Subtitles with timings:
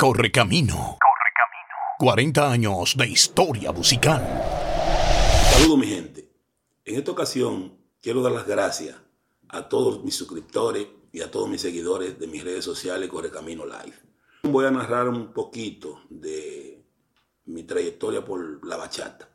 [0.00, 0.96] Correcamino.
[0.98, 1.74] Correcamino.
[1.98, 4.26] 40 años de historia musical.
[5.52, 6.26] Saludos mi gente.
[6.86, 8.96] En esta ocasión quiero dar las gracias
[9.50, 13.94] a todos mis suscriptores y a todos mis seguidores de mis redes sociales Correcamino Live.
[14.44, 16.82] Voy a narrar un poquito de
[17.44, 19.28] mi trayectoria por la bachata.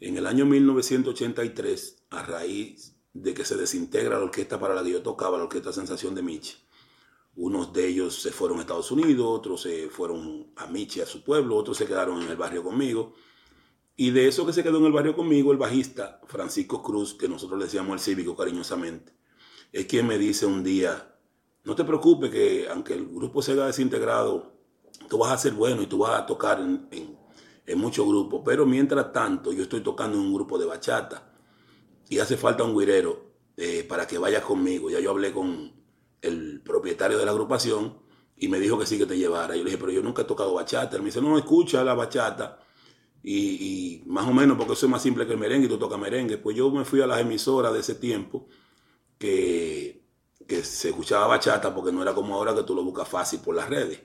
[0.00, 4.92] En el año 1983, a raíz de que se desintegra la orquesta para la que
[4.92, 6.56] yo tocaba, la Orquesta Sensación de Michi,
[7.36, 11.22] unos de ellos se fueron a Estados Unidos, otros se fueron a Michi, a su
[11.22, 13.14] pueblo, otros se quedaron en el barrio conmigo.
[13.96, 17.28] Y de eso que se quedó en el barrio conmigo, el bajista Francisco Cruz, que
[17.28, 19.12] nosotros le decíamos el cívico cariñosamente,
[19.72, 21.16] es quien me dice un día,
[21.64, 24.54] no te preocupes que aunque el grupo se haya desintegrado,
[25.08, 26.88] tú vas a ser bueno y tú vas a tocar en,
[27.70, 28.42] en muchos grupos.
[28.44, 31.32] Pero mientras tanto, yo estoy tocando en un grupo de bachata
[32.08, 34.90] y hace falta un guirero eh, para que vaya conmigo.
[34.90, 35.79] Ya yo hablé con
[36.22, 37.98] el propietario de la agrupación
[38.36, 39.54] y me dijo que sí que te llevara.
[39.54, 40.96] Yo le dije, pero yo nunca he tocado bachata.
[40.96, 42.60] Él me dice, no, escucha la bachata.
[43.22, 45.98] Y, más o menos porque eso es más simple que el merengue y tú tocas
[45.98, 46.38] merengue.
[46.38, 48.48] Pues yo me fui a las emisoras de ese tiempo
[49.18, 50.06] que,
[50.48, 53.54] que se escuchaba bachata porque no era como ahora que tú lo buscas fácil por
[53.54, 54.00] las redes.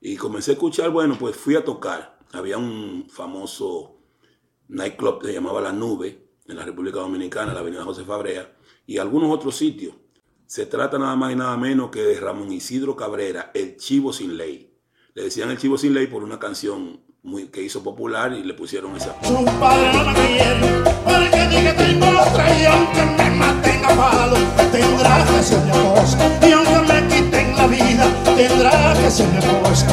[0.00, 2.18] Y comencé a escuchar, bueno, pues fui a tocar.
[2.32, 3.98] Había un famoso
[4.68, 8.54] nightclub que se llamaba La Nube en la República Dominicana, la avenida José Fabrea,
[8.86, 9.94] y algunos otros sitios.
[10.46, 14.36] Se trata nada más y nada menos que de Ramón Isidro Cabrera, el Chivo Sin
[14.36, 14.78] Ley.
[15.14, 18.52] Le decían el Chivo Sin Ley por una canción muy, que hizo popular y le
[18.52, 19.16] pusieron esa.
[19.22, 20.60] Su padre no me quiere,
[21.04, 24.36] porque diga que y aunque me maten a palo,
[24.70, 26.38] tendrá que ser mi esposa.
[26.46, 28.06] Y aunque me quiten la vida,
[28.36, 29.86] tendrá que ser mi esposa.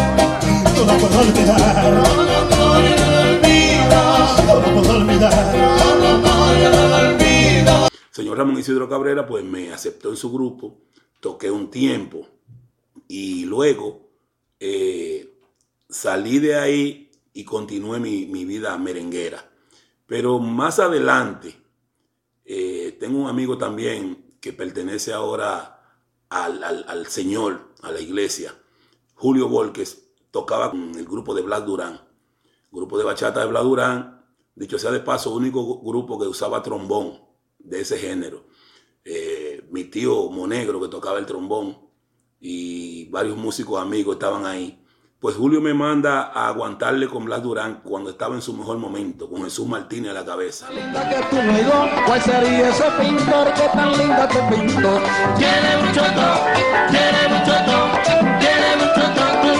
[0.75, 1.80] No lo puedo olvidar.
[8.42, 10.80] Ramón Isidro Cabrera, pues me aceptó en su grupo,
[11.20, 12.28] toqué un tiempo
[13.08, 14.09] y luego
[14.59, 15.38] eh,
[15.88, 19.47] salí de ahí y continué mi, vida merenguera.
[20.08, 21.56] Pero más adelante,
[22.44, 28.56] eh, tengo un amigo también que pertenece ahora al, Señor, a la iglesia,
[29.13, 32.01] Julio Volques, tocaba con el grupo de Blas Durán,
[32.72, 34.25] grupo de bachata de Blas Durán,
[34.56, 37.31] dicho sea de paso, único grupo que usaba trombón
[37.63, 38.45] de ese género.
[39.03, 41.77] Eh, mi tío Monegro que tocaba el trombón
[42.39, 44.77] y varios músicos amigos estaban ahí.
[45.22, 49.29] Pues Julio me manda a aguantarle con Blas Durán cuando estaba en su mejor momento,
[49.29, 50.67] con Jesús Martínez a la cabeza.
[52.07, 55.00] ¿Cuál sería ese pintor que tan linda te pintó?
[55.38, 56.01] Tiene mucho
[56.89, 57.53] tiene mucho
[58.41, 59.03] tiene mucho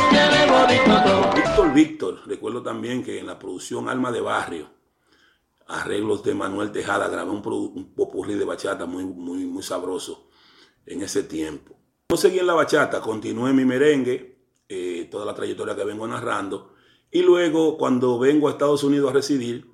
[0.09, 4.67] tiene bonito Víctor Víctor, recuerdo también que en la producción Alma de Barrio,
[5.72, 10.30] arreglos de Manuel Tejada, grabé un, un popurrí de bachata muy, muy, sabroso
[10.86, 11.78] en ese tiempo.
[12.09, 16.74] No seguí en la bachata, continué mi merengue, eh, toda la trayectoria que vengo narrando.
[17.09, 19.70] Y luego, cuando vengo a Estados Unidos a residir,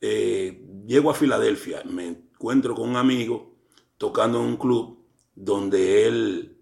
[0.00, 3.56] eh, llego a Filadelfia, me encuentro con un amigo
[3.98, 6.58] tocando en un club donde él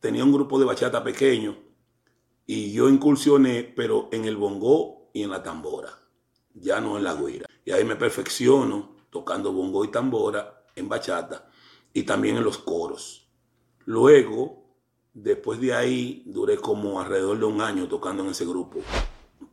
[0.00, 1.56] tenía un grupo de bachata pequeño
[2.46, 5.90] y yo incursioné, pero en el bongo y en la tambora,
[6.56, 7.46] ya no en la guira.
[7.64, 11.48] Y ahí me perfecciono tocando bongo y tambora en bachata
[11.92, 13.28] y también en los coros.
[13.84, 14.66] Luego
[15.18, 18.80] Después de ahí duré como alrededor de un año tocando en ese grupo.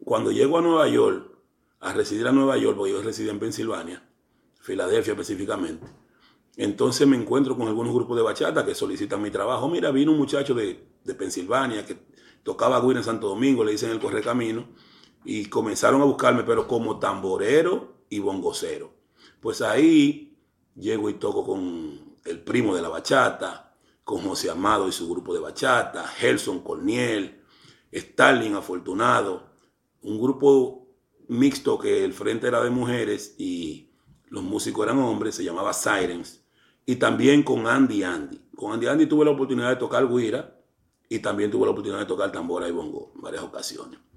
[0.03, 1.38] Cuando llego a Nueva York,
[1.80, 4.03] a residir a Nueva York, porque yo residí en Pensilvania,
[4.59, 5.88] Filadelfia específicamente,
[6.58, 9.70] entonces me encuentro con algunos grupos de bachata que solicitan mi trabajo.
[9.70, 11.96] Mira, vino un muchacho de, de Pensilvania que
[12.44, 14.68] tocaba guira en Santo Domingo, le dicen el Correcamino,
[15.25, 18.91] y comenzaron a buscarme, pero como tamborero y bongocero.
[19.39, 20.38] Pues ahí
[20.75, 25.34] llego y toco con el primo de la bachata, con José Amado y su grupo
[25.34, 27.41] de bachata, Gelson Corniel,
[27.91, 29.51] Stalin Afortunado,
[30.01, 30.88] un grupo
[31.28, 33.90] mixto que el frente era de mujeres y
[34.28, 36.44] los músicos eran hombres, se llamaba Sirens,
[36.85, 38.41] y también con Andy Andy.
[38.55, 40.59] Con Andy Andy tuve la oportunidad de tocar guira
[41.07, 43.99] y también tuve la oportunidad de tocar tambora y bongo en varias ocasiones.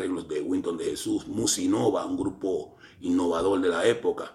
[0.00, 4.32] arreglos de Winton de Jesús, Musinova, un grupo innovador de la época,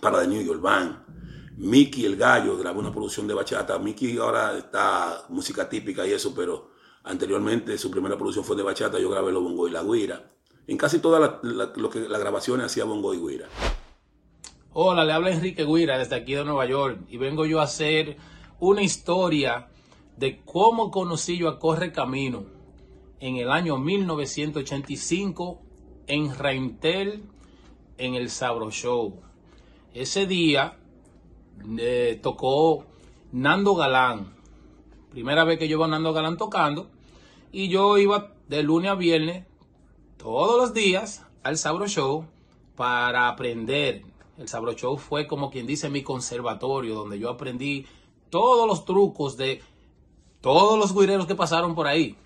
[0.00, 0.96] para The New York Band.
[1.56, 3.78] Mickey el Gallo grabó una producción de bachata.
[3.78, 6.70] Mickey ahora está música típica y eso, pero
[7.04, 8.98] anteriormente su primera producción fue de bachata.
[8.98, 10.30] Yo grabé los bongo y la guira.
[10.66, 13.48] En casi todas las grabaciones hacía bongo y guira.
[14.72, 18.16] Hola, le habla Enrique Guira desde aquí de Nueva York y vengo yo a hacer
[18.58, 19.68] una historia
[20.16, 22.46] de cómo conocí yo a Corre Camino
[23.22, 25.60] en el año 1985
[26.08, 27.22] en Reintel
[27.96, 29.20] en el Sabro Show.
[29.94, 30.76] Ese día
[31.78, 32.84] eh, tocó
[33.30, 34.34] Nando Galán.
[35.10, 36.90] Primera vez que yo iba a Nando Galán tocando.
[37.52, 39.46] Y yo iba de lunes a viernes,
[40.16, 42.26] todos los días, al Sabro Show
[42.74, 44.02] para aprender.
[44.36, 47.86] El Sabro Show fue como quien dice mi conservatorio, donde yo aprendí
[48.30, 49.62] todos los trucos de
[50.40, 52.16] todos los guireros que pasaron por ahí.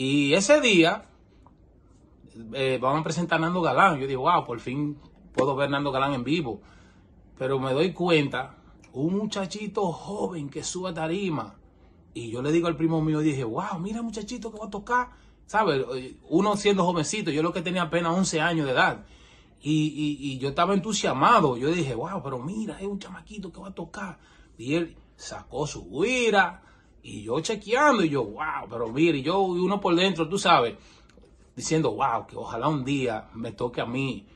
[0.00, 1.06] Y ese día
[2.52, 3.98] eh, vamos a presentar a Nando Galán.
[3.98, 4.96] Yo digo, wow, por fin
[5.34, 6.60] puedo ver Nando Galán en vivo.
[7.36, 8.54] Pero me doy cuenta,
[8.92, 11.56] un muchachito joven que sube a tarima.
[12.14, 15.08] Y yo le digo al primo mío, dije, wow, mira muchachito que va a tocar.
[15.46, 15.84] ¿Sabes?
[16.28, 19.04] Uno siendo jovencito, yo lo que tenía apenas 11 años de edad.
[19.60, 21.56] Y, yo estaba entusiasmado.
[21.56, 24.20] Yo dije, wow, pero mira, es un chamaquito que va a tocar.
[24.56, 26.62] Y él sacó su guira.
[27.08, 30.74] Y yo chequeando, y yo, wow, pero mira, y yo, uno por dentro, tú sabes,
[31.56, 34.26] diciendo, wow, que ojalá un día me toque a mí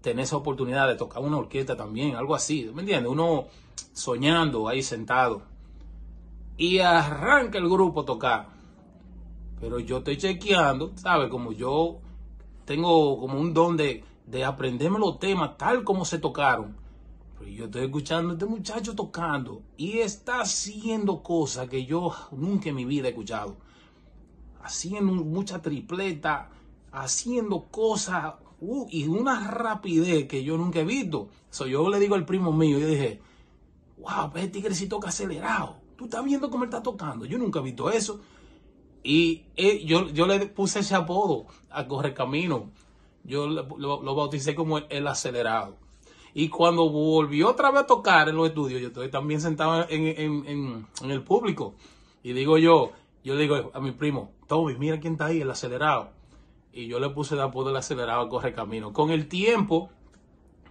[0.00, 3.12] tener esa oportunidad de tocar una orquesta también, algo así, ¿me entiendes?
[3.12, 3.48] Uno
[3.92, 5.42] soñando ahí sentado.
[6.56, 8.48] Y arranca el grupo a tocar.
[9.60, 11.28] Pero yo estoy chequeando, ¿sabes?
[11.28, 11.98] Como yo
[12.64, 16.74] tengo como un don de, de aprenderme los temas tal como se tocaron.
[17.48, 22.68] Pero yo estoy escuchando a este muchacho tocando y está haciendo cosas que yo nunca
[22.68, 23.56] en mi vida he escuchado.
[24.62, 26.50] Haciendo mucha tripleta,
[26.92, 31.30] haciendo cosas uh, y una rapidez que yo nunca he visto.
[31.48, 33.22] So, yo le digo al primo mío, yo dije,
[33.96, 35.76] wow, este tigre si toca acelerado.
[35.96, 37.24] Tú estás viendo cómo él está tocando.
[37.24, 38.20] Yo nunca he visto eso.
[39.02, 42.70] Y eh, yo, yo le puse ese apodo a Correcamino.
[43.24, 45.78] Yo lo, bauticé como el, acelerado.
[46.38, 50.86] Y cuando volvió otra vez a tocar en los estudios, yo estoy también sentado en,
[51.02, 51.74] el público.
[52.22, 52.92] Y digo yo,
[53.24, 56.10] yo digo a mi primo, Toby, mira quién está ahí, el acelerado
[56.72, 58.92] y yo le puse de apodo el acelerado a corre camino.
[58.92, 59.90] Con el tiempo,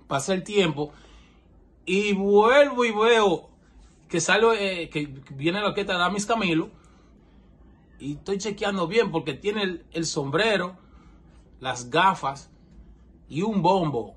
[0.08, 0.94] pasa el tiempo
[1.86, 3.50] y vuelvo y veo
[4.08, 6.70] que sale, eh, que viene la orquesta de Damis Camilo
[8.00, 10.78] y estoy chequeando bien porque tiene el, sombrero,
[11.60, 12.50] las gafas
[13.28, 14.16] y un bombo.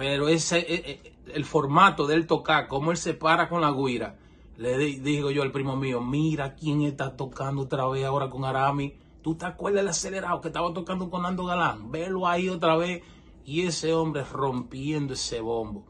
[0.00, 4.16] Pero ese, eh, eh, el formato del tocar, cómo él se para con la guira,
[4.56, 8.94] le digo yo al primo mío, mira quién está tocando otra vez ahora con Arami
[9.20, 11.92] ¿Tú te acuerdas del acelerado que estaba tocando con Nando Galán?
[11.92, 13.02] Velo ahí otra vez.
[13.44, 15.84] Y ese hombre rompiendo ese bombo.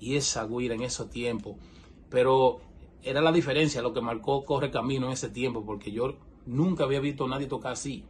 [0.00, 1.56] Y esa guira en esos tiempos.
[2.10, 2.60] Pero
[3.02, 7.00] era la diferencia, lo que marcó Corre Camino en ese tiempo, porque yo nunca había
[7.00, 8.04] visto a nadie tocar así.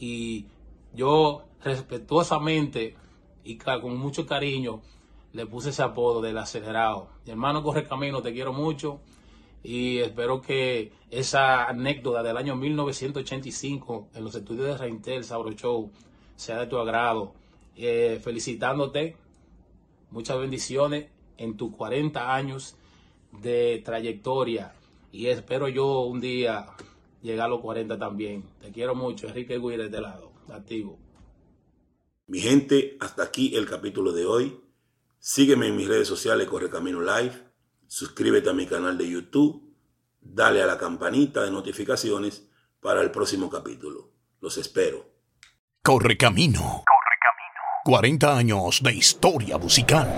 [0.00, 0.46] Y
[0.92, 2.96] yo respetuosamente
[3.44, 4.80] y con mucho cariño
[5.32, 7.08] le puse ese apodo del acelerado.
[7.26, 9.00] Hermano Corre Camino, te quiero mucho
[9.62, 15.90] y espero que esa anécdota del año 1985 en los estudios de Reintel Sabro Show
[16.36, 17.32] sea de tu agrado.
[17.76, 19.16] Eh, felicitándote,
[20.10, 21.06] muchas bendiciones
[21.38, 22.76] en tus 40 años
[23.40, 24.74] de trayectoria
[25.10, 26.66] y espero yo un día
[27.22, 28.44] llegar a los 40 también.
[28.60, 30.98] Te quiero mucho, Enrique Guir de este lado, activo.
[32.32, 34.58] Mi gente, hasta aquí el capítulo de hoy.
[35.18, 37.34] Sígueme en mis redes sociales Correcamino Live
[37.86, 39.76] suscríbete a mi canal de YouTube,
[40.18, 42.48] dale a la campanita de notificaciones
[42.80, 44.12] para el próximo capítulo.
[44.40, 45.10] Los espero.
[45.82, 46.60] Corre camino.
[46.62, 47.82] Corre camino.
[47.84, 50.08] 40 años de historia musical.